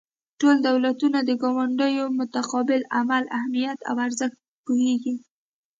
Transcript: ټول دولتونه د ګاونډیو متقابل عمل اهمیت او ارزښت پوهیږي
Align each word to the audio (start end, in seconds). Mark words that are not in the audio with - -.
ټول 0.39 0.55
دولتونه 0.67 1.19
د 1.23 1.31
ګاونډیو 1.41 2.05
متقابل 2.19 2.81
عمل 2.97 3.23
اهمیت 3.39 3.79
او 3.89 3.95
ارزښت 4.05 4.37
پوهیږي 4.65 5.15